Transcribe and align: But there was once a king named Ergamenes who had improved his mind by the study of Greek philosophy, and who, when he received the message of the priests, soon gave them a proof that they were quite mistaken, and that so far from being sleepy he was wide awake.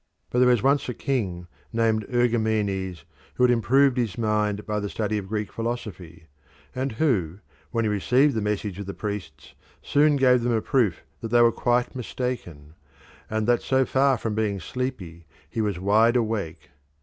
But 0.31 0.39
there 0.39 0.47
was 0.47 0.63
once 0.63 0.89
a 0.89 0.95
king 0.95 1.45
named 1.71 2.07
Ergamenes 2.11 3.05
who 3.35 3.43
had 3.43 3.51
improved 3.51 3.97
his 3.97 4.17
mind 4.17 4.65
by 4.65 4.79
the 4.79 4.89
study 4.89 5.19
of 5.19 5.27
Greek 5.27 5.51
philosophy, 5.51 6.25
and 6.73 6.93
who, 6.93 7.37
when 7.69 7.85
he 7.85 7.89
received 7.89 8.33
the 8.33 8.41
message 8.41 8.79
of 8.79 8.87
the 8.87 8.95
priests, 8.95 9.53
soon 9.83 10.15
gave 10.15 10.41
them 10.41 10.53
a 10.53 10.59
proof 10.63 11.03
that 11.19 11.27
they 11.27 11.41
were 11.43 11.51
quite 11.51 11.95
mistaken, 11.95 12.73
and 13.29 13.45
that 13.45 13.61
so 13.61 13.85
far 13.85 14.17
from 14.17 14.33
being 14.33 14.59
sleepy 14.59 15.27
he 15.47 15.61
was 15.61 15.77
wide 15.77 16.15
awake. 16.15 16.71